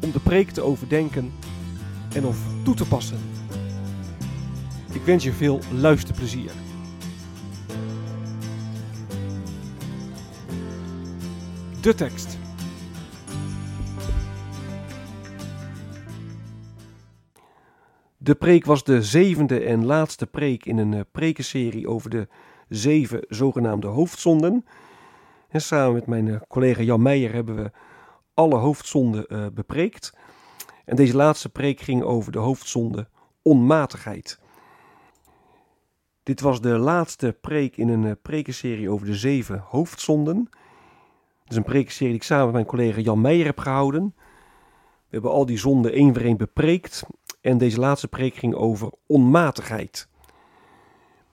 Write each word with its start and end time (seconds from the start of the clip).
om 0.00 0.12
de 0.12 0.20
preek 0.20 0.50
te 0.50 0.62
overdenken 0.62 1.32
en 2.14 2.24
of 2.24 2.38
toe 2.64 2.74
te 2.74 2.88
passen. 2.88 3.18
Ik 4.92 5.02
wens 5.02 5.24
je 5.24 5.32
veel 5.32 5.60
luisterplezier. 5.72 6.50
De 11.80 11.94
tekst. 11.94 12.38
De 18.16 18.34
preek 18.34 18.64
was 18.64 18.84
de 18.84 19.02
zevende 19.02 19.60
en 19.60 19.84
laatste 19.84 20.26
preek 20.26 20.64
in 20.64 20.78
een 20.78 21.04
prekenserie 21.12 21.88
over 21.88 22.10
de 22.10 22.28
zeven 22.68 23.24
zogenaamde 23.28 23.86
hoofdzonden. 23.86 24.64
En 25.48 25.60
samen 25.60 25.94
met 25.94 26.06
mijn 26.06 26.40
collega 26.48 26.82
Jan 26.82 27.02
Meijer 27.02 27.32
hebben 27.32 27.56
we 27.56 27.70
alle 28.38 28.56
hoofdzonden 28.56 29.24
uh, 29.28 29.46
bepreekt. 29.54 30.12
En 30.84 30.96
deze 30.96 31.16
laatste 31.16 31.48
preek 31.48 31.80
ging 31.80 32.02
over 32.02 32.32
de 32.32 32.38
hoofdzonde 32.38 33.08
onmatigheid. 33.42 34.40
Dit 36.22 36.40
was 36.40 36.60
de 36.60 36.78
laatste 36.78 37.36
preek 37.40 37.76
in 37.76 37.88
een 37.88 38.04
uh, 38.04 38.12
prekenserie 38.22 38.90
over 38.90 39.06
de 39.06 39.16
zeven 39.16 39.58
hoofdzonden. 39.58 40.48
Het 41.42 41.50
is 41.50 41.56
een 41.56 41.62
prekenserie 41.62 42.12
die 42.12 42.20
ik 42.20 42.26
samen 42.26 42.44
met 42.44 42.54
mijn 42.54 42.66
collega 42.66 43.00
Jan 43.00 43.20
Meijer 43.20 43.46
heb 43.46 43.58
gehouden. 43.58 44.14
We 44.16 45.14
hebben 45.14 45.30
al 45.30 45.46
die 45.46 45.58
zonden 45.58 45.92
één 45.92 46.14
voor 46.14 46.22
één 46.22 46.36
bepreekt. 46.36 47.02
En 47.40 47.58
deze 47.58 47.80
laatste 47.80 48.08
preek 48.08 48.34
ging 48.34 48.54
over 48.54 48.90
onmatigheid. 49.06 50.08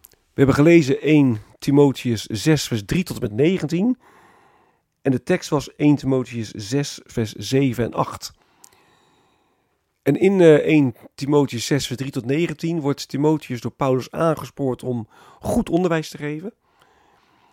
We 0.09 0.41
hebben 0.41 0.55
gelezen 0.55 1.01
1 1.01 1.37
Timotheus 1.59 2.25
6, 2.25 2.67
vers 2.67 2.85
3 2.85 3.03
tot 3.03 3.15
en 3.15 3.21
met 3.21 3.31
19. 3.31 3.97
En 5.05 5.11
de 5.11 5.23
tekst 5.23 5.49
was 5.49 5.75
1 5.75 5.95
Timotheus 5.95 6.51
6, 6.51 6.99
vers 7.05 7.33
7 7.33 7.83
en 7.83 7.93
8. 7.93 8.33
En 10.01 10.15
in 10.15 10.39
uh, 10.39 10.53
1 10.53 10.95
Timotheus 11.15 11.65
6, 11.65 11.87
vers 11.87 11.99
3 11.99 12.11
tot 12.11 12.25
19 12.25 12.79
wordt 12.79 13.07
Timotheus 13.07 13.61
door 13.61 13.71
Paulus 13.71 14.11
aangespoord 14.11 14.83
om 14.83 15.07
goed 15.39 15.69
onderwijs 15.69 16.09
te 16.09 16.17
geven. 16.17 16.53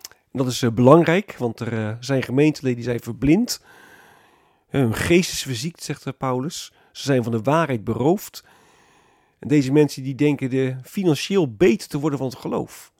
En 0.07 0.39
dat 0.39 0.47
is 0.47 0.61
uh, 0.61 0.71
belangrijk, 0.71 1.35
want 1.37 1.59
er 1.59 1.73
uh, 1.73 1.95
zijn 1.99 2.23
gemeenteleden 2.23 2.75
die 2.75 2.85
zijn 2.85 2.99
verblind. 2.99 3.63
Hun 4.67 4.93
geest 4.93 5.31
is 5.31 5.43
verziekt, 5.43 5.83
zegt 5.83 6.17
Paulus. 6.17 6.73
Ze 6.91 7.03
zijn 7.03 7.23
van 7.23 7.31
de 7.31 7.41
waarheid 7.41 7.83
beroofd. 7.83 8.43
En 9.39 9.47
deze 9.47 9.71
mensen 9.71 10.03
die 10.03 10.15
denken 10.15 10.49
de 10.49 10.75
financieel 10.83 11.53
beter 11.53 11.87
te 11.87 11.99
worden 11.99 12.19
van 12.19 12.27
het 12.27 12.37
geloof. 12.37 12.93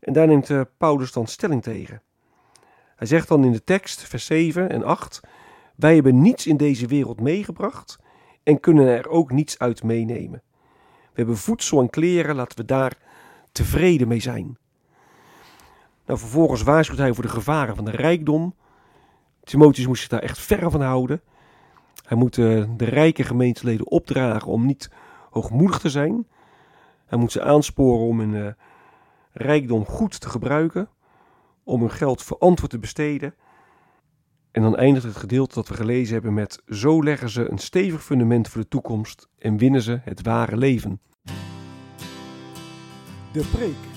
En 0.00 0.12
daar 0.12 0.26
neemt 0.26 0.50
Paulus 0.78 1.12
dan 1.12 1.26
stelling 1.26 1.62
tegen. 1.62 2.02
Hij 3.00 3.08
zegt 3.08 3.28
dan 3.28 3.44
in 3.44 3.52
de 3.52 3.64
tekst, 3.64 4.00
vers 4.00 4.24
7 4.26 4.70
en 4.70 4.84
8: 4.84 5.20
Wij 5.76 5.94
hebben 5.94 6.20
niets 6.20 6.46
in 6.46 6.56
deze 6.56 6.86
wereld 6.86 7.20
meegebracht 7.20 7.98
en 8.42 8.60
kunnen 8.60 8.86
er 8.86 9.08
ook 9.08 9.30
niets 9.32 9.58
uit 9.58 9.82
meenemen. 9.82 10.42
We 11.00 11.12
hebben 11.14 11.36
voedsel 11.36 11.80
en 11.80 11.90
kleren, 11.90 12.36
laten 12.36 12.58
we 12.58 12.64
daar 12.64 12.96
tevreden 13.52 14.08
mee 14.08 14.20
zijn. 14.20 14.58
Nou, 16.06 16.18
vervolgens 16.18 16.62
waarschuwt 16.62 16.98
hij 16.98 17.12
voor 17.12 17.22
de 17.22 17.30
gevaren 17.30 17.76
van 17.76 17.84
de 17.84 17.90
rijkdom. 17.90 18.54
Timotheus 19.44 19.86
moest 19.86 20.00
zich 20.00 20.10
daar 20.10 20.22
echt 20.22 20.38
ver 20.38 20.70
van 20.70 20.82
houden. 20.82 21.20
Hij 22.04 22.16
moet 22.16 22.34
de 22.34 22.68
rijke 22.78 23.22
gemeenteleden 23.22 23.86
opdragen 23.86 24.52
om 24.52 24.66
niet 24.66 24.90
hoogmoedig 25.30 25.78
te 25.78 25.90
zijn. 25.90 26.26
Hij 27.06 27.18
moet 27.18 27.32
ze 27.32 27.42
aansporen 27.42 28.06
om 28.06 28.20
hun 28.20 28.34
uh, 28.34 28.52
rijkdom 29.32 29.84
goed 29.84 30.20
te 30.20 30.28
gebruiken 30.28 30.88
om 31.70 31.80
hun 31.80 31.90
geld 31.90 32.22
verantwoord 32.22 32.70
te 32.70 32.78
besteden. 32.78 33.34
En 34.50 34.62
dan 34.62 34.76
eindigt 34.76 35.04
het 35.04 35.16
gedeelte 35.16 35.54
dat 35.54 35.68
we 35.68 35.74
gelezen 35.74 36.12
hebben 36.12 36.34
met: 36.34 36.62
Zo 36.66 37.02
leggen 37.02 37.30
ze 37.30 37.50
een 37.50 37.58
stevig 37.58 38.04
fundament 38.04 38.48
voor 38.48 38.60
de 38.60 38.68
toekomst 38.68 39.28
en 39.38 39.56
winnen 39.56 39.82
ze 39.82 40.00
het 40.04 40.22
ware 40.22 40.56
leven. 40.56 41.00
De 43.32 43.48
preek. 43.52 43.88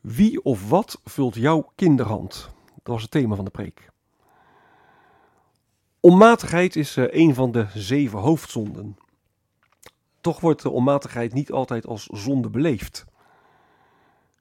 Wie 0.00 0.44
of 0.44 0.68
wat 0.68 1.00
vult 1.04 1.34
jouw 1.34 1.72
kinderhand? 1.74 2.50
Dat 2.74 2.94
was 2.94 3.02
het 3.02 3.10
thema 3.10 3.34
van 3.34 3.44
de 3.44 3.50
preek. 3.50 3.90
Onmatigheid 6.00 6.76
is 6.76 6.96
een 6.96 7.34
van 7.34 7.52
de 7.52 7.66
zeven 7.74 8.18
hoofdzonden. 8.18 8.96
Toch 10.20 10.40
wordt 10.40 10.62
de 10.62 10.70
onmatigheid 10.70 11.32
niet 11.32 11.52
altijd 11.52 11.86
als 11.86 12.06
zonde 12.06 12.50
beleefd. 12.50 13.04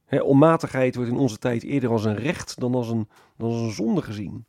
He, 0.05 0.21
onmatigheid 0.21 0.95
wordt 0.95 1.11
in 1.11 1.17
onze 1.17 1.37
tijd 1.37 1.63
eerder 1.63 1.89
als 1.89 2.05
een 2.05 2.15
recht 2.15 2.59
dan 2.59 2.75
als 2.75 2.89
een, 2.89 3.09
dan 3.37 3.49
als 3.49 3.61
een 3.61 3.71
zonde 3.71 4.01
gezien. 4.01 4.45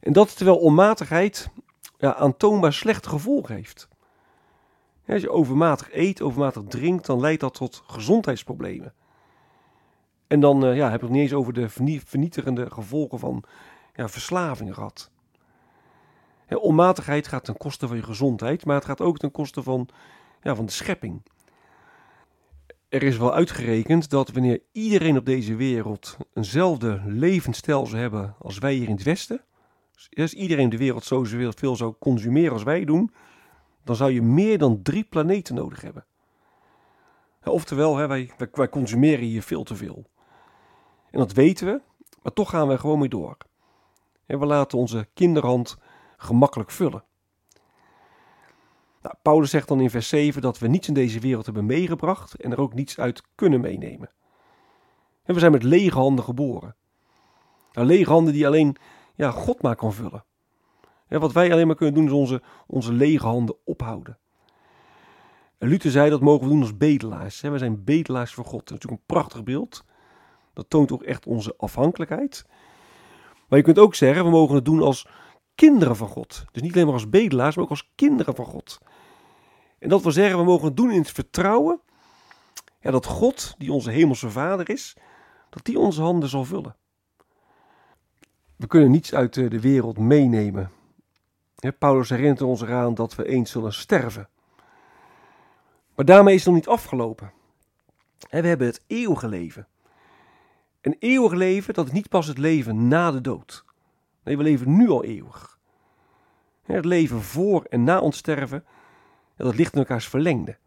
En 0.00 0.12
dat 0.12 0.36
terwijl 0.36 0.58
onmatigheid 0.58 1.50
ja, 1.98 2.14
aantoonbaar 2.14 2.72
slechte 2.72 3.08
gevolgen 3.08 3.54
heeft. 3.54 3.88
als 5.06 5.22
je 5.22 5.30
overmatig 5.30 5.92
eet, 5.92 6.22
overmatig 6.22 6.62
drinkt, 6.62 7.06
dan 7.06 7.20
leidt 7.20 7.40
dat 7.40 7.54
tot 7.54 7.82
gezondheidsproblemen. 7.86 8.94
En 10.26 10.40
dan 10.40 10.64
uh, 10.64 10.76
ja, 10.76 10.86
heb 10.86 10.94
ik 10.94 11.00
het 11.00 11.10
niet 11.10 11.22
eens 11.22 11.32
over 11.32 11.52
de 11.52 11.68
vernietigende 12.04 12.70
gevolgen 12.70 13.18
van 13.18 13.44
ja, 13.94 14.08
verslavingen 14.08 14.74
gehad 14.74 15.10
onmatigheid 16.56 17.28
gaat 17.28 17.44
ten 17.44 17.56
koste 17.56 17.86
van 17.88 17.96
je 17.96 18.02
gezondheid, 18.02 18.64
maar 18.64 18.74
het 18.76 18.84
gaat 18.84 19.00
ook 19.00 19.18
ten 19.18 19.30
koste 19.30 19.62
van, 19.62 19.88
ja, 20.42 20.54
van 20.54 20.66
de 20.66 20.72
schepping. 20.72 21.22
Er 22.88 23.02
is 23.02 23.16
wel 23.16 23.34
uitgerekend 23.34 24.10
dat 24.10 24.30
wanneer 24.30 24.62
iedereen 24.72 25.16
op 25.16 25.26
deze 25.26 25.54
wereld 25.54 26.16
eenzelfde 26.34 27.02
levensstijl 27.06 27.86
zou 27.86 28.00
hebben 28.00 28.34
als 28.38 28.58
wij 28.58 28.74
hier 28.74 28.88
in 28.88 28.94
het 28.94 29.02
Westen, 29.02 29.44
dus 30.08 30.34
iedereen 30.34 30.68
de 30.68 30.76
wereld 30.76 31.04
zoveel 31.04 31.76
zou 31.76 31.94
consumeren 31.98 32.52
als 32.52 32.62
wij 32.62 32.84
doen, 32.84 33.12
dan 33.84 33.96
zou 33.96 34.12
je 34.12 34.22
meer 34.22 34.58
dan 34.58 34.82
drie 34.82 35.04
planeten 35.04 35.54
nodig 35.54 35.80
hebben. 35.80 36.06
Oftewel, 37.44 37.96
wij, 37.96 38.30
wij 38.52 38.68
consumeren 38.68 39.24
hier 39.24 39.42
veel 39.42 39.62
te 39.62 39.74
veel. 39.74 40.10
En 41.10 41.18
dat 41.18 41.32
weten 41.32 41.66
we, 41.66 41.80
maar 42.22 42.32
toch 42.32 42.50
gaan 42.50 42.68
we 42.68 42.78
gewoon 42.78 42.98
mee 42.98 43.08
door. 43.08 43.36
We 44.26 44.46
laten 44.46 44.78
onze 44.78 45.08
kinderhand 45.14 45.76
gemakkelijk 46.18 46.70
vullen. 46.70 47.04
Nou, 49.02 49.14
Paulus 49.22 49.50
zegt 49.50 49.68
dan 49.68 49.80
in 49.80 49.90
vers 49.90 50.08
7 50.08 50.42
dat 50.42 50.58
we 50.58 50.68
niets 50.68 50.88
in 50.88 50.94
deze 50.94 51.20
wereld 51.20 51.44
hebben 51.44 51.66
meegebracht 51.66 52.34
en 52.34 52.52
er 52.52 52.60
ook 52.60 52.74
niets 52.74 52.98
uit 52.98 53.22
kunnen 53.34 53.60
meenemen. 53.60 54.10
En 55.22 55.34
we 55.34 55.40
zijn 55.40 55.52
met 55.52 55.62
lege 55.62 55.98
handen 55.98 56.24
geboren. 56.24 56.76
Nou, 57.72 57.86
lege 57.86 58.10
handen 58.10 58.32
die 58.32 58.46
alleen 58.46 58.76
ja, 59.14 59.30
God 59.30 59.62
maar 59.62 59.76
kan 59.76 59.92
vullen. 59.92 60.24
En 61.08 61.20
wat 61.20 61.32
wij 61.32 61.52
alleen 61.52 61.66
maar 61.66 61.76
kunnen 61.76 61.94
doen 61.94 62.04
is 62.04 62.12
onze, 62.12 62.42
onze 62.66 62.92
lege 62.92 63.26
handen 63.26 63.56
ophouden. 63.64 64.18
En 65.58 65.68
Luther 65.68 65.90
zei 65.90 66.10
dat 66.10 66.20
mogen 66.20 66.46
we 66.46 66.52
doen 66.52 66.60
als 66.60 66.76
bedelaars. 66.76 67.40
We 67.40 67.58
zijn 67.58 67.84
bedelaars 67.84 68.34
voor 68.34 68.44
God. 68.44 68.58
Dat 68.58 68.68
is 68.68 68.74
natuurlijk 68.74 69.00
een 69.00 69.14
prachtig 69.14 69.42
beeld. 69.42 69.84
Dat 70.52 70.70
toont 70.70 70.92
ook 70.92 71.02
echt 71.02 71.26
onze 71.26 71.54
afhankelijkheid. 71.56 72.46
Maar 73.48 73.58
je 73.58 73.64
kunt 73.64 73.78
ook 73.78 73.94
zeggen, 73.94 74.24
we 74.24 74.30
mogen 74.30 74.54
het 74.54 74.64
doen 74.64 74.82
als 74.82 75.08
kinderen 75.58 75.96
van 75.96 76.08
God. 76.08 76.44
Dus 76.52 76.62
niet 76.62 76.72
alleen 76.72 76.84
maar 76.84 76.94
als 76.94 77.08
bedelaars, 77.08 77.54
maar 77.54 77.64
ook 77.64 77.70
als 77.70 77.90
kinderen 77.94 78.34
van 78.34 78.44
God. 78.44 78.78
En 79.78 79.88
dat 79.88 80.02
wil 80.02 80.12
zeggen, 80.12 80.38
we 80.38 80.44
mogen 80.44 80.66
het 80.66 80.76
doen 80.76 80.90
in 80.90 81.00
het 81.00 81.10
vertrouwen 81.10 81.80
Ja, 82.80 82.90
dat 82.90 83.06
God, 83.06 83.54
die 83.58 83.72
onze 83.72 83.90
hemelse 83.90 84.30
Vader 84.30 84.70
is, 84.70 84.96
dat 85.50 85.64
die 85.64 85.78
onze 85.78 86.02
handen 86.02 86.28
zal 86.28 86.44
vullen. 86.44 86.76
We 88.56 88.66
kunnen 88.66 88.90
niets 88.90 89.14
uit 89.14 89.34
de 89.34 89.60
wereld 89.60 89.98
meenemen. 89.98 90.70
Paulus 91.78 92.08
herinnert 92.08 92.42
ons 92.42 92.60
eraan 92.60 92.94
dat 92.94 93.14
we 93.14 93.26
eens 93.26 93.50
zullen 93.50 93.72
sterven. 93.72 94.28
Maar 95.94 96.04
daarmee 96.04 96.34
is 96.34 96.44
het 96.44 96.48
nog 96.48 96.58
niet 96.58 96.68
afgelopen. 96.68 97.32
We 98.30 98.46
hebben 98.46 98.66
het 98.66 98.82
eeuwige 98.86 99.28
leven. 99.28 99.66
Een 100.80 100.96
eeuwig 100.98 101.32
leven, 101.32 101.74
dat 101.74 101.86
is 101.86 101.92
niet 101.92 102.08
pas 102.08 102.26
het 102.26 102.38
leven 102.38 102.88
na 102.88 103.10
de 103.10 103.20
dood. 103.20 103.66
Nee, 104.28 104.36
we 104.36 104.42
leven 104.42 104.76
nu 104.76 104.88
al 104.88 105.04
eeuwig. 105.04 105.58
Het 106.62 106.84
leven 106.84 107.22
voor 107.22 107.64
en 107.64 107.84
na 107.84 108.00
ons 108.00 108.16
sterven, 108.16 108.64
dat 109.36 109.54
ligt 109.54 109.72
in 109.72 109.78
elkaars 109.78 110.08
verlengde. 110.08 110.58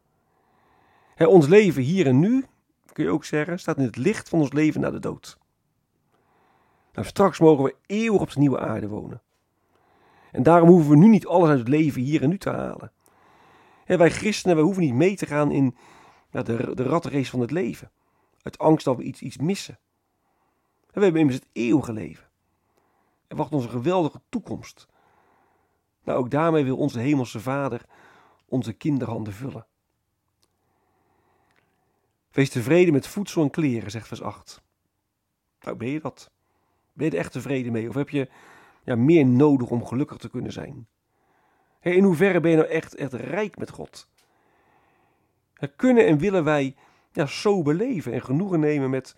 Ons 1.18 1.48
leven 1.48 1.84
hier 1.84 2.08
en 2.08 2.20
nu, 2.20 2.46
kun 2.94 3.04
je 3.04 3.10
ook 3.10 3.26
zeggen, 3.26 3.60
staat 3.60 3.78
in 3.78 3.84
het 3.84 3.98
licht 3.98 4.30
van 4.30 4.40
ons 4.40 4.52
leven 4.52 4.82
na 4.82 4.92
de 4.92 5.00
dood. 5.00 5.38
Nou, 6.94 7.08
straks 7.08 7.40
mogen 7.40 7.64
we 7.64 7.76
eeuwig 7.86 8.22
op 8.22 8.32
de 8.32 8.40
nieuwe 8.40 8.60
aarde 8.60 8.88
wonen. 8.88 9.22
En 10.32 10.44
daarom 10.44 10.70
hoeven 10.70 10.90
we 10.90 10.98
nu 10.98 11.08
niet 11.08 11.28
alles 11.28 11.50
uit 11.50 11.60
het 11.60 11.68
leven 11.68 12.02
hier 12.02 12.22
en 12.22 12.30
nu 12.30 12.38
te 12.38 12.50
halen. 12.50 12.92
wij 13.86 14.12
christenen, 14.12 14.56
wij 14.56 14.66
hoeven 14.66 14.84
niet 14.84 14.94
mee 14.94 15.16
te 15.16 15.26
gaan 15.26 15.52
in 15.52 15.76
de, 16.30 16.74
ratrace 16.74 17.30
van 17.30 17.40
het 17.40 17.52
leven. 17.52 17.92
Uit 18.42 18.58
angst 18.58 18.86
dat 18.86 18.98
we 18.98 19.04
iets, 19.04 19.22
iets 19.22 19.38
missen. 19.38 19.80
we 20.92 21.02
hebben 21.02 21.20
immers 21.20 21.38
het 21.38 21.48
eeuwige 21.52 21.94
leven. 21.94 22.30
Er 23.32 23.38
wacht 23.38 23.52
ons 23.52 23.64
een 23.64 23.70
geweldige 23.70 24.22
toekomst. 24.30 24.88
Nou, 26.04 26.20
ook 26.20 26.32
daarmee 26.32 26.64
wil 26.64 26.78
onze 26.78 27.00
hemelse 27.00 27.40
Vader 27.40 27.86
onze 28.46 28.74
kinderhanden 28.74 29.34
vullen. 29.34 29.66
Wees 32.32 32.50
tevreden 32.50 32.94
met 32.94 33.08
voedsel 33.08 33.44
en 33.44 33.50
kleren, 33.50 33.92
zegt 33.92 34.08
vers 34.08 34.22
8. 34.22 34.62
Nou, 35.62 35.78
ben 35.78 35.88
je 35.88 36.00
dat? 36.00 36.32
Ben 36.94 37.06
je 37.06 37.12
er 37.12 37.18
echt 37.18 37.32
tevreden 37.32 37.72
mee? 37.72 37.90
Of 37.90 37.96
heb 37.96 38.10
je 38.10 38.30
ja, 38.84 38.96
meer 38.96 39.26
nodig 39.26 39.70
om 39.70 39.86
gelukkig 39.86 40.18
te 40.18 40.30
kunnen 40.30 40.52
zijn? 40.52 40.88
in 41.80 42.04
hoeverre 42.04 42.40
ben 42.40 42.52
je 42.52 42.58
nou 42.58 42.70
echt, 42.70 42.96
echt 42.96 43.14
rijk 43.14 43.58
met 43.58 43.70
God? 43.70 44.10
kunnen 45.76 46.06
en 46.06 46.18
willen 46.18 46.44
wij 46.44 46.76
ja, 47.12 47.26
zo 47.26 47.62
beleven 47.62 48.14
en 48.14 48.22
genoegen 48.22 48.60
nemen 48.60 48.90
met 48.90 49.16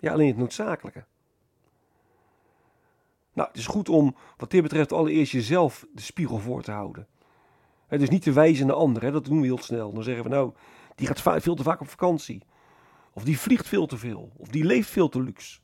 ja, 0.00 0.12
alleen 0.12 0.28
het 0.28 0.36
noodzakelijke? 0.36 1.04
Nou, 3.36 3.48
het 3.48 3.56
is 3.56 3.66
goed 3.66 3.88
om 3.88 4.16
wat 4.36 4.50
dit 4.50 4.62
betreft 4.62 4.92
allereerst 4.92 5.32
jezelf 5.32 5.86
de 5.92 6.02
spiegel 6.02 6.38
voor 6.38 6.62
te 6.62 6.70
houden. 6.70 7.06
Het 7.86 8.02
is 8.02 8.08
niet 8.08 8.22
te 8.22 8.32
wijzen 8.32 8.66
naar 8.66 8.76
anderen, 8.76 9.12
dat 9.12 9.24
doen 9.24 9.40
we 9.40 9.46
heel 9.46 9.58
snel. 9.58 9.92
Dan 9.92 10.02
zeggen 10.02 10.24
we 10.24 10.30
nou, 10.30 10.52
die 10.94 11.06
gaat 11.06 11.42
veel 11.42 11.54
te 11.54 11.62
vaak 11.62 11.80
op 11.80 11.88
vakantie. 11.88 12.42
Of 13.12 13.24
die 13.24 13.38
vliegt 13.38 13.68
veel 13.68 13.86
te 13.86 13.96
veel. 13.96 14.32
Of 14.36 14.48
die 14.48 14.64
leeft 14.64 14.90
veel 14.90 15.08
te 15.08 15.22
luxe. 15.22 15.60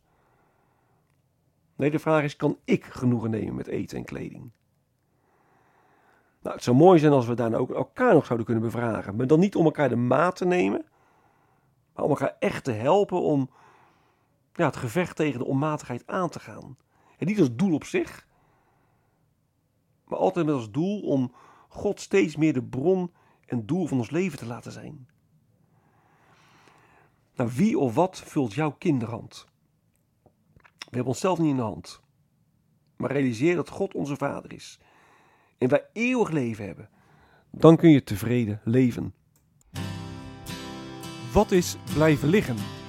Nee, 1.77 1.91
de 1.91 1.99
vraag 1.99 2.23
is: 2.23 2.37
kan 2.37 2.59
ik 2.65 2.85
genoegen 2.85 3.31
nemen 3.31 3.55
met 3.55 3.67
eten 3.67 3.99
en 3.99 4.05
kleding? 4.05 4.51
Nou, 6.43 6.55
het 6.55 6.65
zou 6.65 6.77
mooi 6.77 6.99
zijn 6.99 7.13
als 7.13 7.27
we 7.27 7.35
daar 7.35 7.55
ook 7.55 7.71
elkaar 7.71 8.15
nog 8.15 8.25
zouden 8.25 8.47
kunnen 8.47 8.65
bevragen. 8.65 9.17
Maar 9.17 9.27
dan 9.27 9.41
niet 9.41 9.57
om 9.57 9.65
elkaar 9.65 9.89
de 9.89 9.97
maat 9.97 10.37
te 10.37 10.45
nemen, 10.45 10.85
maar 11.95 12.05
om 12.05 12.11
elkaar 12.11 12.37
echt 12.39 12.65
te 12.65 12.73
helpen 12.73 13.21
om 13.21 13.51
ja, 14.53 14.67
het 14.67 14.77
gevecht 14.77 15.17
tegen 15.17 15.39
de 15.39 15.47
onmatigheid 15.47 16.07
aan 16.07 16.29
te 16.29 16.41
gaan. 16.41 16.77
En 17.23 17.29
niet 17.29 17.41
als 17.41 17.55
doel 17.55 17.75
op 17.75 17.85
zich, 17.85 18.27
maar 20.05 20.19
altijd 20.19 20.47
met 20.47 20.55
als 20.55 20.71
doel 20.71 21.01
om 21.01 21.35
God 21.69 22.01
steeds 22.01 22.37
meer 22.37 22.53
de 22.53 22.63
bron 22.63 23.13
en 23.47 23.67
doel 23.67 23.87
van 23.87 23.99
ons 23.99 24.11
leven 24.11 24.39
te 24.39 24.47
laten 24.47 24.73
zijn. 24.73 25.09
Nou, 27.35 27.51
wie 27.55 27.79
of 27.79 27.95
wat 27.95 28.21
vult 28.21 28.55
jouw 28.55 28.71
kinderhand? 28.71 29.47
We 30.63 30.85
hebben 30.91 31.07
onszelf 31.07 31.39
niet 31.39 31.51
in 31.51 31.57
de 31.57 31.63
hand. 31.63 32.01
Maar 32.97 33.13
realiseer 33.13 33.55
dat 33.55 33.69
God 33.69 33.95
onze 33.95 34.17
Vader 34.17 34.53
is. 34.53 34.81
En 35.59 35.69
wij 35.69 35.89
eeuwig 35.93 36.31
leven 36.31 36.67
hebben. 36.67 36.91
Dan 37.51 37.77
kun 37.77 37.91
je 37.91 38.05
tevreden 38.05 38.61
leven. 38.65 39.15
Wat 41.33 41.51
is 41.51 41.77
blijven 41.95 42.29
liggen? 42.29 42.81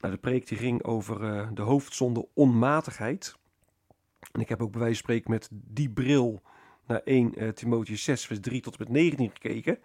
Nou, 0.00 0.14
de 0.14 0.20
preek 0.20 0.48
die 0.48 0.58
ging 0.58 0.84
over 0.84 1.20
uh, 1.22 1.48
de 1.52 1.62
hoofdzonde 1.62 2.28
onmatigheid. 2.34 3.36
En 4.32 4.40
ik 4.40 4.48
heb 4.48 4.62
ook 4.62 4.70
bij 4.70 4.80
wijze 4.80 4.94
van 4.94 5.04
spreken 5.04 5.30
met 5.30 5.48
die 5.50 5.90
bril 5.90 6.42
naar 6.86 7.00
1 7.04 7.42
uh, 7.42 7.48
Timotheus 7.48 8.04
6, 8.04 8.26
vers 8.26 8.40
3 8.40 8.60
tot 8.60 8.76
en 8.76 8.82
met 8.82 8.92
19 8.92 9.30
gekeken. 9.30 9.78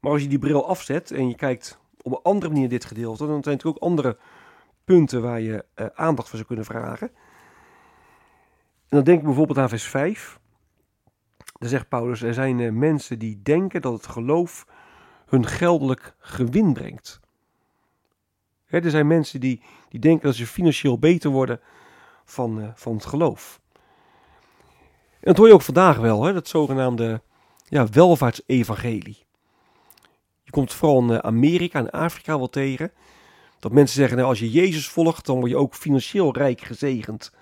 Maar 0.00 0.12
als 0.12 0.22
je 0.22 0.28
die 0.28 0.38
bril 0.38 0.68
afzet 0.68 1.10
en 1.10 1.28
je 1.28 1.34
kijkt 1.34 1.78
op 2.02 2.12
een 2.12 2.22
andere 2.22 2.52
manier 2.52 2.68
dit 2.68 2.84
gedeelte, 2.84 3.26
dan 3.26 3.42
zijn 3.42 3.58
er 3.58 3.66
ook 3.66 3.78
andere 3.78 4.18
punten 4.84 5.22
waar 5.22 5.40
je 5.40 5.64
uh, 5.76 5.86
aandacht 5.94 6.28
voor 6.28 6.36
zou 6.36 6.48
kunnen 6.48 6.64
vragen. 6.64 7.08
En 8.88 8.96
dan 8.96 9.04
denk 9.04 9.18
ik 9.18 9.24
bijvoorbeeld 9.24 9.58
aan 9.58 9.68
vers 9.68 9.88
5. 9.88 10.40
Daar 11.58 11.68
zegt 11.68 11.88
Paulus: 11.88 12.22
Er 12.22 12.34
zijn 12.34 12.78
mensen 12.78 13.18
die 13.18 13.42
denken 13.42 13.82
dat 13.82 13.92
het 13.92 14.06
geloof 14.06 14.66
hun 15.26 15.46
geldelijk 15.46 16.14
gewin 16.18 16.72
brengt. 16.72 17.20
Er 18.84 18.90
zijn 18.90 19.06
mensen 19.06 19.40
die, 19.40 19.60
die 19.88 20.00
denken 20.00 20.26
dat 20.26 20.34
ze 20.34 20.46
financieel 20.46 20.98
beter 20.98 21.30
worden 21.30 21.60
van, 22.24 22.60
uh, 22.60 22.68
van 22.74 22.94
het 22.94 23.06
geloof. 23.06 23.60
En 25.10 25.32
dat 25.32 25.36
hoor 25.36 25.46
je 25.46 25.54
ook 25.54 25.62
vandaag 25.62 25.96
wel, 25.98 26.24
hè, 26.24 26.32
dat 26.32 26.48
zogenaamde 26.48 27.20
ja, 27.64 27.86
welvaartsevangelie. 27.88 29.24
Je 30.42 30.50
komt 30.50 30.72
vooral 30.72 31.02
in 31.02 31.10
eh, 31.10 31.18
Amerika 31.18 31.78
en 31.78 31.90
Afrika 31.90 32.38
wel 32.38 32.48
tegen. 32.48 32.92
Dat 33.58 33.72
mensen 33.72 33.96
zeggen, 33.96 34.16
nou, 34.16 34.28
als 34.28 34.38
je 34.38 34.50
Jezus 34.50 34.88
volgt, 34.88 35.26
dan 35.26 35.38
word 35.38 35.50
je 35.50 35.56
ook 35.56 35.74
financieel 35.74 36.34
rijk 36.34 36.60
gezegend. 36.60 37.32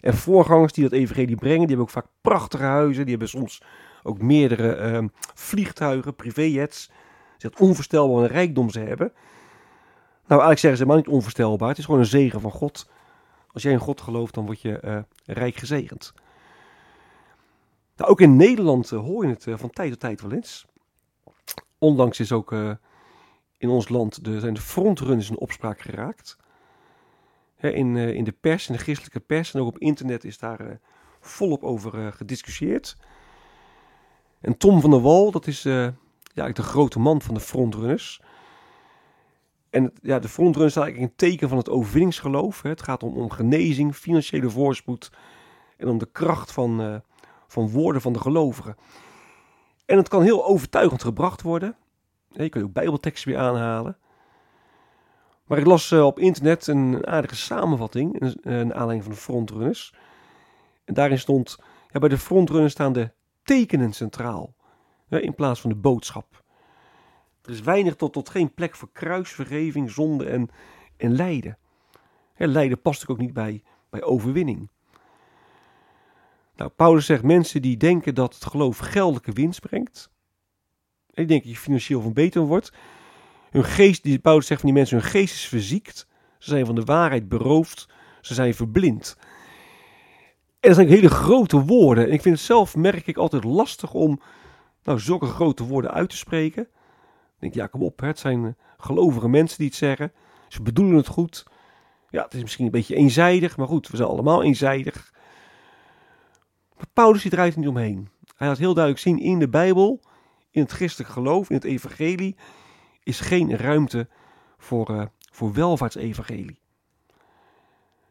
En 0.00 0.14
voorgangers 0.14 0.72
die 0.72 0.84
dat 0.84 0.92
evangelie 0.92 1.36
brengen, 1.36 1.58
die 1.58 1.76
hebben 1.76 1.84
ook 1.84 1.90
vaak 1.90 2.06
prachtige 2.20 2.64
huizen. 2.64 3.02
Die 3.02 3.10
hebben 3.10 3.28
soms 3.28 3.62
ook 4.02 4.22
meerdere 4.22 4.92
uh, 4.92 5.08
vliegtuigen, 5.34 6.14
privéjets. 6.14 6.90
Het 7.38 7.52
is 7.52 7.60
onvoorstelbaar 7.60 8.22
een 8.22 8.28
rijkdom 8.28 8.70
ze 8.70 8.80
hebben. 8.80 9.12
Nou, 10.28 10.40
eigenlijk 10.40 10.60
zeggen 10.60 10.78
ze 10.78 10.84
helemaal 10.84 10.96
niet 10.96 11.14
onvoorstelbaar. 11.14 11.68
Het 11.68 11.78
is 11.78 11.84
gewoon 11.84 12.00
een 12.00 12.06
zegen 12.06 12.40
van 12.40 12.50
God. 12.50 12.88
Als 13.52 13.62
jij 13.62 13.72
in 13.72 13.78
God 13.78 14.00
gelooft, 14.00 14.34
dan 14.34 14.46
word 14.46 14.60
je 14.60 14.80
uh, 14.84 14.98
rijk 15.24 15.56
gezegend. 15.56 16.12
Nou, 17.96 18.10
ook 18.10 18.20
in 18.20 18.36
Nederland 18.36 18.90
uh, 18.90 19.00
hoor 19.00 19.24
je 19.24 19.30
het 19.30 19.46
uh, 19.46 19.58
van 19.58 19.70
tijd 19.70 19.90
tot 19.90 20.00
tijd 20.00 20.20
wel 20.20 20.32
eens. 20.32 20.66
Onlangs 21.78 22.20
is 22.20 22.32
ook 22.32 22.52
in 23.58 23.68
ons 23.68 23.88
land 23.88 24.24
de, 24.24 24.40
zijn 24.40 24.54
de 24.54 24.60
frontrunners 24.60 25.30
in 25.30 25.38
opspraak 25.38 25.80
geraakt. 25.80 26.36
Hè, 27.56 27.70
in, 27.70 27.96
in 27.96 28.24
de 28.24 28.32
pers, 28.32 28.68
in 28.68 28.74
de 28.74 28.80
christelijke 28.80 29.20
pers 29.20 29.54
en 29.54 29.60
ook 29.60 29.66
op 29.66 29.78
internet 29.78 30.24
is 30.24 30.38
daar 30.38 30.80
volop 31.20 31.62
over 31.62 32.12
gediscussieerd. 32.12 32.96
En 34.40 34.56
Tom 34.56 34.80
van 34.80 34.90
der 34.90 35.00
Wal, 35.00 35.30
dat 35.30 35.46
is 35.46 35.62
ja, 35.62 36.48
de 36.52 36.62
grote 36.62 36.98
man 36.98 37.22
van 37.22 37.34
de 37.34 37.40
frontrunners. 37.40 38.20
En 39.78 39.92
ja, 40.02 40.18
de 40.18 40.28
frontrun 40.28 40.70
staat 40.70 40.84
eigenlijk 40.84 41.12
een 41.12 41.28
teken 41.28 41.48
van 41.48 41.58
het 41.58 41.70
overwinningsgeloof. 41.70 42.62
Het 42.62 42.82
gaat 42.82 43.02
om, 43.02 43.16
om 43.16 43.30
genezing, 43.30 43.94
financiële 43.94 44.50
voorspoed 44.50 45.12
en 45.76 45.88
om 45.88 45.98
de 45.98 46.08
kracht 46.12 46.52
van, 46.52 46.80
uh, 46.80 46.96
van 47.46 47.70
woorden 47.70 48.02
van 48.02 48.12
de 48.12 48.18
gelovigen. 48.18 48.76
En 49.86 49.96
het 49.96 50.08
kan 50.08 50.22
heel 50.22 50.46
overtuigend 50.46 51.02
gebracht 51.02 51.42
worden. 51.42 51.76
Je 52.28 52.48
kunt 52.48 52.64
ook 52.64 52.72
bijbelteksten 52.72 53.30
weer 53.30 53.40
aanhalen. 53.40 53.96
Maar 55.44 55.58
ik 55.58 55.66
las 55.66 55.90
uh, 55.90 56.04
op 56.04 56.18
internet 56.18 56.66
een 56.66 57.06
aardige 57.06 57.36
samenvatting, 57.36 58.34
een, 58.42 58.74
aanleiding 58.74 59.02
van 59.02 59.12
de 59.12 59.18
frontrunners. 59.18 59.94
En 60.84 60.94
daarin 60.94 61.18
stond, 61.18 61.58
ja, 61.88 61.98
bij 61.98 62.08
de 62.08 62.18
frontrunners 62.18 62.72
staan 62.72 62.92
de 62.92 63.12
tekenen 63.42 63.92
centraal, 63.92 64.54
in 65.08 65.34
plaats 65.34 65.60
van 65.60 65.70
de 65.70 65.76
boodschap. 65.76 66.46
Er 67.48 67.54
is 67.54 67.60
weinig 67.60 67.96
tot, 67.96 68.12
tot 68.12 68.28
geen 68.28 68.54
plek 68.54 68.76
voor 68.76 68.88
kruisvergeving, 68.92 69.90
zonde 69.90 70.24
en, 70.24 70.48
en 70.96 71.12
lijden. 71.14 71.58
Lijden 72.36 72.80
past 72.80 73.08
ook 73.08 73.18
niet 73.18 73.32
bij, 73.32 73.62
bij 73.90 74.02
overwinning. 74.02 74.68
Nou, 76.56 76.70
Paulus 76.70 77.06
zegt 77.06 77.22
mensen 77.22 77.62
die 77.62 77.76
denken 77.76 78.14
dat 78.14 78.34
het 78.34 78.44
geloof 78.44 78.78
geldelijke 78.78 79.32
winst 79.32 79.60
brengt. 79.60 80.10
En 81.06 81.14
die 81.14 81.26
denken 81.26 81.46
dat 81.46 81.56
je 81.56 81.62
financieel 81.62 82.00
van 82.00 82.12
beter 82.12 82.42
wordt. 82.42 82.72
Hun 83.50 83.64
geest, 83.64 84.02
die 84.02 84.18
Paulus 84.18 84.46
zegt 84.46 84.60
van 84.60 84.68
die 84.70 84.78
mensen, 84.78 84.98
hun 84.98 85.10
geest 85.10 85.34
is 85.34 85.48
verziekt. 85.48 86.06
Ze 86.38 86.50
zijn 86.50 86.66
van 86.66 86.74
de 86.74 86.84
waarheid 86.84 87.28
beroofd. 87.28 87.88
Ze 88.20 88.34
zijn 88.34 88.54
verblind. 88.54 89.16
En 90.60 90.68
dat 90.68 90.74
zijn 90.74 90.88
hele 90.88 91.10
grote 91.10 91.60
woorden. 91.60 92.06
En 92.06 92.12
ik 92.12 92.22
vind 92.22 92.36
het 92.36 92.44
zelf, 92.44 92.76
merk 92.76 93.06
ik, 93.06 93.16
altijd 93.16 93.44
lastig 93.44 93.92
om 93.94 94.20
nou, 94.82 95.00
zulke 95.00 95.26
grote 95.26 95.64
woorden 95.64 95.90
uit 95.90 96.10
te 96.10 96.16
spreken 96.16 96.68
denk, 97.38 97.54
ja, 97.54 97.66
kom 97.66 97.82
op, 97.82 98.00
het 98.00 98.18
zijn 98.18 98.44
eh, 98.44 98.52
gelovige 98.76 99.28
mensen 99.28 99.58
die 99.58 99.66
het 99.66 99.76
zeggen. 99.76 100.12
Ze 100.48 100.62
bedoelen 100.62 100.96
het 100.96 101.06
goed. 101.06 101.46
Ja, 102.10 102.22
het 102.22 102.34
is 102.34 102.42
misschien 102.42 102.64
een 102.64 102.70
beetje 102.70 102.94
eenzijdig, 102.94 103.56
maar 103.56 103.66
goed, 103.66 103.88
we 103.88 103.96
zijn 103.96 104.08
allemaal 104.08 104.42
eenzijdig. 104.42 105.12
Maar 106.76 106.86
Paulus 106.92 107.22
die 107.22 107.30
draait 107.30 107.52
er 107.52 107.58
niet 107.58 107.68
omheen. 107.68 108.08
Hij 108.36 108.48
laat 108.48 108.58
heel 108.58 108.74
duidelijk 108.74 109.04
zien 109.04 109.18
in 109.18 109.38
de 109.38 109.48
Bijbel, 109.48 110.00
in 110.50 110.62
het 110.62 110.72
christelijk 110.72 111.12
geloof, 111.12 111.48
in 111.48 111.56
het 111.56 111.64
evangelie, 111.64 112.36
is 113.02 113.20
geen 113.20 113.56
ruimte 113.56 114.08
voor, 114.58 114.90
uh, 114.90 115.06
voor 115.32 115.52
welvaartsevangelie. 115.52 116.60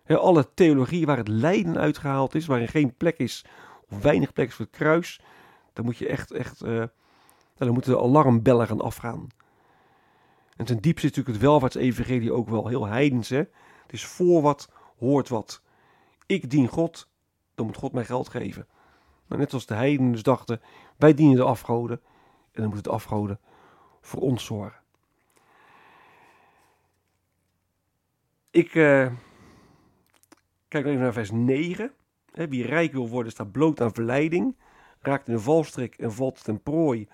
alle 0.07 0.53
theologie 0.53 1.05
waar 1.05 1.17
het 1.17 1.27
lijden 1.27 1.77
uitgehaald 1.77 2.35
is, 2.35 2.45
waarin 2.45 2.67
geen 2.67 2.95
plek 2.95 3.17
is 3.17 3.45
of 3.89 4.01
weinig 4.01 4.33
plek 4.33 4.47
is 4.47 4.53
voor 4.53 4.65
het 4.65 4.75
kruis, 4.75 5.21
dan 5.73 5.85
moet 5.85 5.97
je 5.97 6.07
echt, 6.07 6.31
echt 6.31 6.63
uh, 6.63 6.83
dan 7.65 7.73
moeten 7.73 7.91
de 7.91 8.01
alarmbellen 8.01 8.67
gaan 8.67 8.81
afgaan. 8.81 9.27
En 10.55 10.65
ten 10.65 10.81
diepste 10.81 11.07
is 11.07 11.15
natuurlijk 11.15 11.37
het 11.37 11.47
welvaartsevangelie 11.49 12.33
ook 12.33 12.49
wel 12.49 12.67
heel 12.67 12.85
heidens. 12.85 13.29
Hè? 13.29 13.37
Het 13.37 13.93
is 13.93 14.05
voor 14.05 14.41
wat, 14.41 14.71
hoort 14.97 15.29
wat. 15.29 15.61
Ik 16.25 16.49
dien 16.49 16.67
God, 16.67 17.09
dan 17.55 17.65
moet 17.65 17.75
God 17.75 17.91
mij 17.91 18.05
geld 18.05 18.29
geven. 18.29 18.67
Maar 19.27 19.37
net 19.37 19.53
als 19.53 19.65
de 19.65 19.73
heidenen 19.73 20.11
dus 20.11 20.23
dachten, 20.23 20.61
wij 20.97 21.13
dienen 21.13 21.35
de 21.35 21.43
afgoden. 21.43 22.01
En 22.51 22.61
dan 22.61 22.65
moeten 22.65 22.83
de 22.83 22.97
afgoden 22.97 23.39
voor 24.01 24.21
ons 24.21 24.45
zorgen. 24.45 24.81
Ik 28.51 28.73
uh, 28.73 29.11
kijk 30.67 30.85
even 30.85 30.99
naar 30.99 31.13
vers 31.13 31.31
9. 31.31 31.91
Wie 32.31 32.65
rijk 32.65 32.91
wil 32.91 33.09
worden 33.09 33.31
staat 33.31 33.51
bloot 33.51 33.81
aan 33.81 33.93
verleiding, 33.93 34.55
raakt 34.99 35.27
in 35.27 35.33
een 35.33 35.39
valstrik 35.39 35.95
en 35.95 36.13
valt 36.13 36.43
ten 36.43 36.61
prooi 36.61 37.07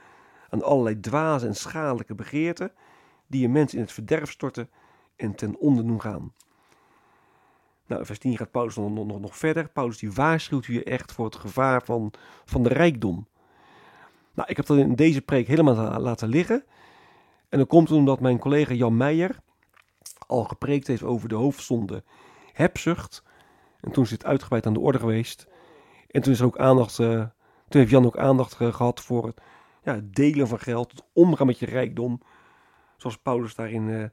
aan 0.53 0.63
allerlei 0.63 0.99
dwaze 0.99 1.47
en 1.47 1.55
schadelijke 1.55 2.15
begeerten, 2.15 2.71
die 3.27 3.45
een 3.45 3.51
mens 3.51 3.73
in 3.73 3.79
het 3.79 3.91
verderf 3.91 4.31
storten 4.31 4.69
en 5.15 5.35
ten 5.35 5.59
onder 5.59 5.85
doen 5.85 6.01
gaan. 6.01 6.33
Nou, 7.85 8.05
vers 8.05 8.19
10 8.19 8.37
gaat 8.37 8.51
Paulus 8.51 8.75
nog, 8.75 9.19
nog, 9.19 9.37
verder. 9.37 9.69
Paulus 9.69 9.97
die 9.97 10.11
waarschuwt 10.11 10.65
hier 10.65 10.87
echt 10.87 11.11
voor 11.11 11.25
het 11.25 11.35
gevaar 11.35 11.83
van, 11.83 12.13
van 12.45 12.63
de 12.63 12.69
rijkdom. 12.69 13.27
Nou, 14.33 14.49
ik 14.49 14.57
heb 14.57 14.65
dat 14.65 14.77
in 14.77 14.95
deze 14.95 15.21
preek 15.21 15.47
helemaal 15.47 16.01
laten 16.01 16.27
liggen. 16.27 16.63
En 17.49 17.57
dan 17.57 17.67
komt 17.67 17.91
omdat 17.91 18.19
mijn 18.19 18.39
collega 18.39 18.73
Jan 18.73 18.97
Meijer 18.97 19.39
al 20.27 20.43
gepreekt 20.43 20.87
heeft 20.87 21.03
over 21.03 21.29
de 21.29 21.35
hoofdzonde 21.35 22.03
hebzucht. 22.53 23.23
En 23.79 23.91
toen 23.91 24.03
is 24.03 24.11
het 24.11 24.25
uitgebreid 24.25 24.65
aan 24.65 24.73
de 24.73 24.79
orde 24.79 24.99
geweest. 24.99 25.47
En 26.07 26.21
toen 26.21 26.33
is 26.33 26.39
er 26.39 26.45
ook 26.45 26.57
aandacht, 26.57 26.99
uh, 26.99 27.07
toen 27.69 27.81
heeft 27.81 27.89
Jan 27.89 28.05
ook 28.05 28.17
aandacht 28.17 28.59
uh, 28.59 28.73
gehad 28.73 29.01
voor 29.01 29.25
het, 29.25 29.41
ja, 29.83 29.93
het 29.93 30.15
delen 30.15 30.47
van 30.47 30.59
geld, 30.59 30.91
het 30.91 31.03
omgaan 31.13 31.47
met 31.47 31.59
je 31.59 31.65
rijkdom. 31.65 32.21
Zoals 32.97 33.17
Paulus 33.17 33.55
daar 33.55 33.71
in 33.71 33.87
uh, 33.87 34.05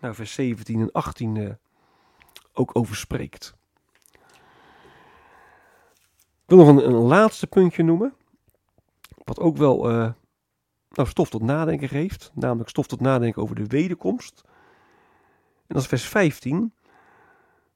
nou, 0.00 0.14
vers 0.14 0.32
17 0.32 0.80
en 0.80 0.92
18 0.92 1.58
ook 2.52 2.76
over 2.76 2.96
spreekt. 2.96 3.54
Ik 6.44 6.58
wil 6.58 6.58
nog 6.58 6.84
een, 6.84 6.92
laatste 6.92 7.46
puntje 7.46 7.82
noemen. 7.82 8.14
Wat 9.24 9.38
ook 9.38 9.56
wel 9.56 9.86
nou, 10.92 11.08
stof 11.08 11.30
tot 11.30 11.42
nadenken 11.42 11.88
geeft. 11.88 12.30
Namelijk 12.34 12.68
stof 12.68 12.86
tot 12.86 13.00
nadenken 13.00 13.42
over 13.42 13.54
de 13.54 13.66
wederkomst. 13.66 14.42
En 15.66 15.74
dat 15.74 15.82
is 15.82 15.86
vers 15.86 16.08
15. 16.08 16.74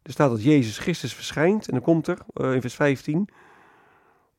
Er 0.02 0.12
staat 0.12 0.30
dat 0.30 0.42
Jezus 0.42 0.78
Christus 0.78 1.14
verschijnt. 1.14 1.66
En 1.66 1.72
dan 1.72 1.82
komt 1.82 2.06
er 2.06 2.54
in 2.54 2.60
vers 2.60 2.74
15. 2.74 3.28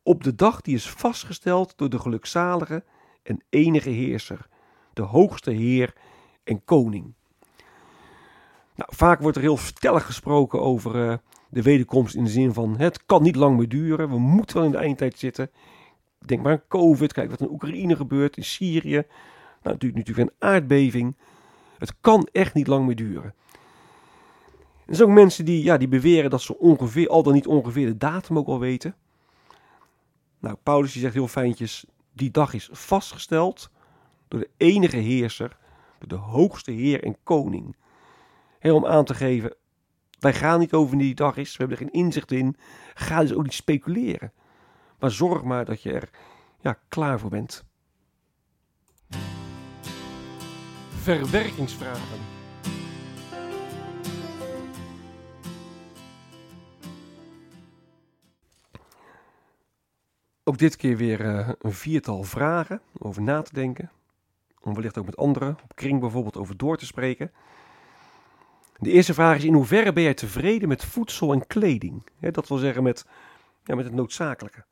Op 0.07 0.23
de 0.23 0.35
dag 0.35 0.61
die 0.61 0.75
is 0.75 0.89
vastgesteld 0.89 1.73
door 1.75 1.89
de 1.89 1.99
gelukzalige 1.99 2.83
en 3.23 3.43
enige 3.49 3.89
heerser. 3.89 4.47
De 4.93 5.01
hoogste 5.01 5.51
Heer 5.51 5.93
en 6.43 6.63
Koning. 6.65 7.13
Nou, 8.75 8.89
vaak 8.95 9.21
wordt 9.21 9.37
er 9.37 9.43
heel 9.43 9.57
stellig 9.57 10.05
gesproken 10.05 10.61
over 10.61 10.95
uh, 10.95 11.17
de 11.49 11.61
wederkomst 11.61 12.15
in 12.15 12.23
de 12.23 12.29
zin 12.29 12.53
van 12.53 12.77
het 12.77 13.05
kan 13.05 13.21
niet 13.21 13.35
lang 13.35 13.57
meer 13.57 13.69
duren. 13.69 14.09
We 14.09 14.17
moeten 14.17 14.55
wel 14.55 14.65
in 14.65 14.71
de 14.71 14.77
eindtijd 14.77 15.19
zitten. 15.19 15.51
Denk 16.25 16.43
maar 16.43 16.51
aan 16.51 16.67
COVID. 16.67 17.13
Kijk 17.13 17.29
wat 17.29 17.41
in 17.41 17.51
Oekraïne 17.51 17.95
gebeurt, 17.95 18.37
in 18.37 18.43
Syrië. 18.43 19.03
Nou, 19.61 19.75
natuurlijk, 19.75 19.95
natuurlijk 19.95 20.29
een 20.29 20.47
aardbeving. 20.47 21.15
Het 21.77 21.93
kan 22.01 22.27
echt 22.31 22.53
niet 22.53 22.67
lang 22.67 22.85
meer 22.85 22.95
duren. 22.95 23.33
Er 24.85 24.95
zijn 24.95 25.09
ook 25.09 25.15
mensen 25.15 25.45
die, 25.45 25.63
ja, 25.63 25.77
die 25.77 25.87
beweren 25.87 26.29
dat 26.29 26.41
ze 26.41 26.59
ongeveer, 26.59 27.09
al 27.09 27.23
dan 27.23 27.33
niet 27.33 27.47
ongeveer 27.47 27.85
de 27.85 27.97
datum 27.97 28.37
ook 28.37 28.47
al 28.47 28.59
weten. 28.59 28.95
Nou, 30.39 30.55
Paulus 30.63 30.91
die 30.91 31.01
zegt 31.01 31.13
heel 31.13 31.27
fijntjes, 31.27 31.85
die 32.13 32.31
dag 32.31 32.53
is 32.53 32.69
vastgesteld 32.71 33.71
door 34.27 34.39
de 34.39 34.49
enige 34.57 34.97
heerser, 34.97 35.57
door 35.99 36.07
de 36.07 36.25
hoogste 36.25 36.71
heer 36.71 37.03
en 37.03 37.17
koning. 37.23 37.75
Heel 38.59 38.75
om 38.75 38.85
aan 38.85 39.05
te 39.05 39.13
geven, 39.13 39.55
wij 40.19 40.33
gaan 40.33 40.59
niet 40.59 40.73
over 40.73 40.97
die 40.97 41.15
dag 41.15 41.37
is, 41.37 41.51
we 41.51 41.63
hebben 41.63 41.77
er 41.77 41.83
geen 41.83 42.03
inzicht 42.03 42.31
in. 42.31 42.55
Ga 42.93 43.21
dus 43.21 43.33
ook 43.33 43.43
niet 43.43 43.53
speculeren. 43.53 44.33
Maar 44.99 45.11
zorg 45.11 45.43
maar 45.43 45.65
dat 45.65 45.81
je 45.81 45.91
er 45.91 46.09
ja, 46.59 46.79
klaar 46.87 47.19
voor 47.19 47.29
bent. 47.29 47.65
Verwerkingsvragen. 50.89 52.36
Ook 60.47 60.57
dit 60.57 60.75
keer 60.75 60.97
weer 60.97 61.21
uh, 61.21 61.49
een 61.59 61.73
viertal 61.73 62.23
vragen 62.23 62.81
over 62.97 63.21
na 63.21 63.41
te 63.41 63.53
denken. 63.53 63.91
Om 64.61 64.73
wellicht 64.73 64.97
ook 64.97 65.05
met 65.05 65.17
anderen, 65.17 65.57
op 65.63 65.75
kring 65.75 65.99
bijvoorbeeld, 65.99 66.37
over 66.37 66.57
door 66.57 66.77
te 66.77 66.85
spreken. 66.85 67.31
De 68.77 68.91
eerste 68.91 69.13
vraag 69.13 69.37
is: 69.37 69.43
in 69.43 69.53
hoeverre 69.53 69.93
ben 69.93 70.03
jij 70.03 70.13
tevreden 70.13 70.67
met 70.67 70.85
voedsel 70.85 71.33
en 71.33 71.47
kleding? 71.47 72.03
dat 72.19 72.47
wil 72.47 72.57
zeggen 72.57 72.83
met, 72.83 73.05
ja, 73.63 73.75
met 73.75 73.85
het 73.85 73.93
noodzakelijke. 73.93 74.65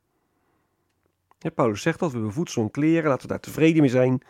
Paulus 1.54 1.82
zegt 1.82 1.98
dat 1.98 2.10
we 2.10 2.16
hebben 2.16 2.34
voedsel 2.34 2.62
en 2.62 2.70
kleren, 2.70 3.08
laten 3.08 3.22
we 3.22 3.32
daar 3.32 3.40
tevreden 3.40 3.80
mee 3.80 3.90
zijn. 3.90 4.22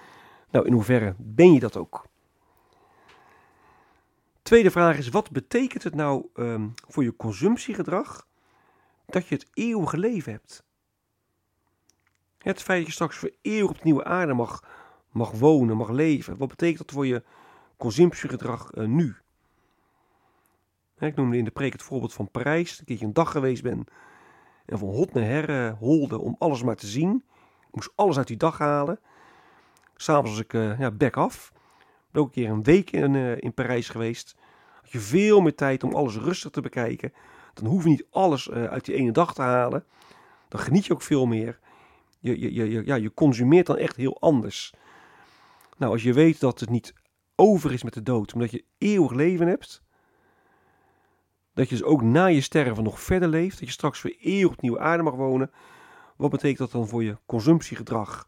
Nou, 0.51 0.67
in 0.67 0.73
hoeverre 0.73 1.15
ben 1.19 1.53
je 1.53 1.61
dat 1.61 1.77
ook? 1.77 2.07
Tweede 4.43 4.71
vraag 4.71 4.99
is: 4.99 5.09
wat 5.09 5.31
betekent 5.31 5.83
het 5.83 5.95
nou 5.95 6.27
um, 6.35 6.75
voor 6.89 7.03
je 7.03 7.17
consumptiegedrag 7.17 8.27
dat 9.07 9.27
je 9.27 9.35
het 9.35 9.47
eeuwige 9.53 9.99
leven 9.99 10.33
hebt? 10.33 10.65
Het 12.47 12.63
feit 12.63 12.79
dat 12.79 12.87
je 12.87 12.93
straks 12.93 13.17
voor 13.17 13.31
eeuwig 13.43 13.71
op 13.71 13.77
de 13.77 13.85
nieuwe 13.85 14.05
aarde 14.05 14.33
mag, 14.33 14.63
mag 15.11 15.31
wonen, 15.31 15.77
mag 15.77 15.89
leven. 15.89 16.37
Wat 16.37 16.49
betekent 16.49 16.79
dat 16.79 16.91
voor 16.91 17.07
je 17.07 17.23
consumptiegedrag 17.77 18.75
uh, 18.75 18.87
nu? 18.87 19.17
Ik 20.99 21.17
noemde 21.17 21.37
in 21.37 21.45
de 21.45 21.51
preek 21.51 21.73
het 21.73 21.83
voorbeeld 21.83 22.13
van 22.13 22.31
Parijs. 22.31 22.79
Een 22.79 22.85
keertje 22.85 23.07
een 23.07 23.13
dag 23.13 23.31
geweest 23.31 23.63
ben 23.63 23.85
en 24.67 24.79
van 24.79 24.89
hot 24.89 25.13
naar 25.13 25.25
her 25.25 25.51
uh, 25.51 25.79
holde 25.79 26.19
om 26.19 26.37
alles 26.39 26.63
maar 26.63 26.77
te 26.77 26.87
zien. 26.87 27.25
Ik 27.61 27.75
moest 27.75 27.93
alles 27.95 28.19
uit 28.19 28.27
die 28.27 28.37
dag 28.37 28.59
halen. 28.59 29.01
S'avonds 29.95 30.31
was 30.31 30.41
ik 30.41 30.53
uh, 30.53 30.79
ja, 30.79 30.91
back 30.91 31.17
af. 31.17 31.53
Ben 32.11 32.23
ook 32.23 32.27
een 32.27 32.33
keer 32.33 32.51
een 32.51 32.63
week 32.63 32.91
in, 32.91 33.15
in 33.41 33.55
Parijs 33.55 33.89
geweest. 33.89 34.37
Had 34.83 34.91
je 34.91 34.99
veel 34.99 35.41
meer 35.41 35.55
tijd 35.55 35.85
om 35.85 35.95
alles 35.95 36.17
rustig 36.17 36.51
te 36.51 36.61
bekijken. 36.61 37.13
Dan 37.55 37.67
hoef 37.67 37.83
je 37.83 37.89
niet 37.89 38.07
alles 38.11 38.51
uit 38.51 38.85
die 38.85 38.95
ene 38.95 39.13
dag 39.13 39.35
te 39.35 39.43
halen. 39.43 39.85
Dan 40.49 40.61
geniet 40.61 40.87
je 40.87 40.93
ook 40.93 41.03
veel 41.03 41.27
meer 41.27 41.59
je, 42.19 42.41
je, 42.41 42.71
je, 42.71 42.83
ja, 42.85 42.95
je 42.95 43.15
consumeert 43.15 43.67
dan 43.67 43.77
echt 43.77 43.97
heel 43.97 44.21
anders. 44.21 44.73
Nou, 45.77 45.93
als 45.93 46.03
je 46.03 46.13
weet 46.13 46.41
dat 46.41 46.61
het 46.61 46.71
niet 46.71 46.95
over 47.35 47.73
is 47.73 47.83
met 47.83 47.95
de 47.95 48.03
dood, 48.03 48.33
omdat 48.33 48.51
je 48.51 48.65
eeuwig 48.79 49.13
leven 49.13 49.47
hebt, 49.47 49.83
dat 51.55 51.69
je 51.69 51.77
dus 51.77 51.85
ook 51.85 52.03
na 52.03 52.27
je 52.27 52.41
sterven 52.41 52.85
nog 52.85 53.01
verder 53.01 53.29
leeft, 53.29 53.59
dat 53.59 53.69
je 53.69 53.75
straks 53.75 54.03
weer 54.03 54.17
eeuwig 54.19 54.53
op 54.53 54.61
nieuwe 54.61 54.79
aarde 54.79 55.03
mag 55.03 55.15
wonen, 55.15 55.51
wat 56.17 56.31
betekent 56.31 56.59
dat 56.59 56.71
dan 56.71 56.89
voor 56.89 57.05
je 57.05 57.19
consumptiegedrag? 57.27 58.25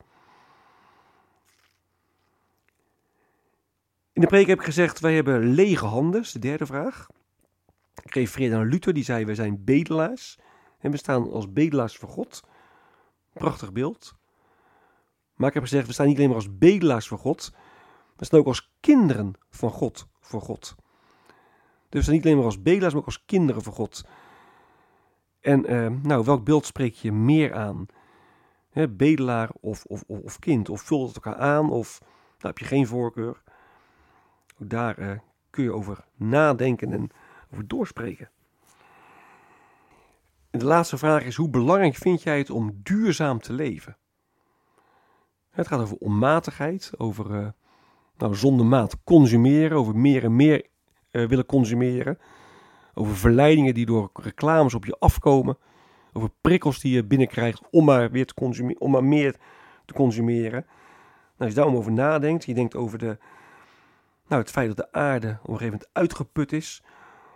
In 4.12 4.21
de 4.21 4.26
preek 4.26 4.47
heb 4.47 4.59
ik 4.59 4.64
gezegd, 4.64 5.00
wij 5.00 5.14
hebben 5.14 5.54
lege 5.54 5.87
handen, 5.87 6.21
is 6.21 6.33
de 6.33 6.38
derde 6.38 6.66
vraag. 6.66 7.07
Ik 8.02 8.14
refereerde 8.14 8.57
aan 8.57 8.68
Luther, 8.68 8.95
die 8.95 9.04
zei, 9.04 9.25
wij 9.25 9.35
zijn 9.35 9.64
bedelaars. 9.64 10.38
En 10.78 10.90
we 10.90 10.97
staan 10.97 11.30
als 11.30 11.52
bedelaars 11.52 11.97
voor 11.97 12.09
God. 12.09 12.42
Prachtig 13.38 13.73
beeld. 13.73 14.14
Maar 15.35 15.49
ik 15.49 15.54
heb 15.54 15.62
gezegd, 15.62 15.87
we 15.87 15.92
staan 15.92 16.07
niet 16.07 16.16
alleen 16.16 16.28
maar 16.28 16.37
als 16.37 16.59
bedelaars 16.59 17.09
voor 17.09 17.18
God, 17.18 17.52
we 18.16 18.25
staan 18.25 18.40
ook 18.40 18.47
als 18.47 18.73
kinderen 18.80 19.33
van 19.50 19.71
God 19.71 20.09
voor 20.21 20.40
God. 20.40 20.75
Dus 21.88 21.88
we 21.88 22.02
staan 22.02 22.14
niet 22.14 22.25
alleen 22.25 22.37
maar 22.37 22.45
als 22.45 22.62
bedelaars, 22.62 22.92
maar 22.92 23.00
ook 23.00 23.09
als 23.09 23.25
kinderen 23.25 23.62
voor 23.62 23.73
God. 23.73 24.04
En 25.40 25.66
eh, 25.66 25.90
nou, 26.02 26.25
welk 26.25 26.45
beeld 26.45 26.66
spreek 26.66 26.95
je 26.95 27.12
meer 27.12 27.54
aan? 27.54 27.87
Bedelaar 28.90 29.50
of, 29.61 29.85
of, 29.85 30.02
of, 30.07 30.38
kind? 30.38 30.68
Of 30.68 30.80
vult 30.80 31.07
het 31.07 31.25
elkaar 31.25 31.40
aan? 31.40 31.71
Of 31.71 31.99
nou, 32.00 32.09
heb 32.38 32.59
je 32.59 32.64
geen 32.64 32.87
voorkeur? 32.87 33.42
Daar 34.57 34.99
uh, 34.99 35.18
kun 35.50 35.64
je 35.64 35.73
over 35.73 36.04
nadenken 36.14 36.92
en 36.92 37.11
over 37.52 37.68
doorspreken. 37.68 38.30
En 40.59 40.65
de 40.65 40.71
laatste 40.71 40.99
vraag 40.99 41.25
is: 41.25 41.37
hoe 41.37 41.50
belangrijk 41.50 41.95
vind 41.95 42.23
jij 42.23 42.38
het 42.38 42.50
om 42.50 42.81
duurzaam 42.83 43.41
te 43.41 43.53
leven? 43.53 43.97
Het 45.50 45.67
gaat 45.67 45.81
over 45.81 45.97
onmatigheid, 45.97 46.93
over 46.97 47.31
uh, 47.31 47.49
nou, 48.17 48.35
zonder 48.35 48.67
maat 48.67 48.97
consumeren, 49.05 49.79
over 49.79 49.97
meer 49.97 50.25
en 50.25 50.37
meer 50.37 50.67
uh, 51.11 51.29
willen 51.29 51.47
consumeren, 51.47 52.19
over 52.95 53.17
verleidingen 53.17 53.75
die 53.75 53.87
door 53.87 54.11
reclames 54.12 54.75
op 54.75 54.85
je 54.85 54.97
afkomen. 54.99 55.59
over 56.12 56.31
prikkels 56.41 56.81
die 56.81 56.95
je 56.95 57.05
binnenkrijgt 57.05 57.62
om 57.71 57.85
maar, 57.85 58.11
weer 58.11 58.27
te 58.27 58.35
consumeren, 58.35 58.81
om 58.81 58.91
maar 58.91 59.05
meer 59.05 59.37
te 59.85 59.95
consumeren. 59.95 60.67
Nou, 60.67 61.35
als 61.37 61.49
je 61.49 61.55
daarom 61.55 61.77
over 61.77 61.93
nadenkt, 61.93 62.45
je 62.45 62.55
denkt 62.55 62.77
over 62.77 62.99
de, 62.99 63.19
nou, 64.27 64.43
het 64.43 64.50
feit 64.50 64.67
dat 64.67 64.77
de 64.77 64.93
aarde 64.93 65.29
op 65.29 65.49
een 65.49 65.59
gegeven 65.59 65.65
moment 65.65 65.88
uitgeput 65.93 66.53
is. 66.53 66.83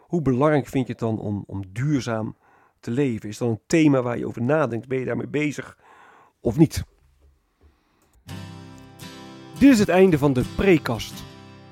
Hoe 0.07 0.23
belangrijk 0.23 0.67
vind 0.67 0.87
je 0.87 0.93
het 0.93 1.00
dan 1.00 1.19
om, 1.19 1.45
om 1.47 1.62
duurzaam 1.73 2.37
te 2.82 2.90
leven? 2.90 3.28
Is 3.28 3.38
dat 3.38 3.48
een 3.48 3.60
thema 3.66 4.02
waar 4.02 4.18
je 4.18 4.26
over 4.26 4.42
nadenkt? 4.42 4.88
Ben 4.88 4.98
je 4.98 5.04
daarmee 5.04 5.28
bezig 5.28 5.78
of 6.40 6.56
niet? 6.56 6.84
Dit 9.58 9.72
is 9.72 9.78
het 9.78 9.88
einde 9.88 10.18
van 10.18 10.32
de 10.32 10.44
prekast. 10.56 11.24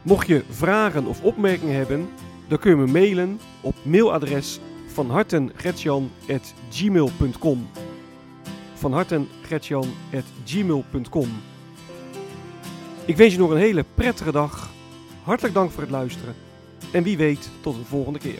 Mocht 0.03 0.27
je 0.27 0.45
vragen 0.51 1.07
of 1.07 1.23
opmerkingen 1.23 1.75
hebben, 1.75 2.09
dan 2.49 2.59
kun 2.59 2.71
je 2.71 2.77
me 2.77 2.87
mailen 2.87 3.41
op 3.61 3.75
mailadres 3.85 4.61
van 4.87 5.11
hartengretjan.gmail.com 5.11 7.69
van 8.75 8.93
hartengretjan.gmail.com 8.93 11.29
Ik 13.05 13.17
wens 13.17 13.33
je 13.33 13.39
nog 13.39 13.51
een 13.51 13.57
hele 13.57 13.85
prettige 13.95 14.33
dag. 14.33 14.71
Hartelijk 15.23 15.55
dank 15.55 15.71
voor 15.71 15.83
het 15.83 15.91
luisteren. 15.91 16.35
En 16.93 17.03
wie 17.03 17.17
weet 17.17 17.51
tot 17.61 17.77
een 17.77 17.85
volgende 17.85 18.19
keer. 18.19 18.39